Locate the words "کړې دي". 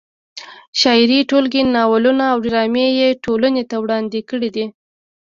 4.29-4.65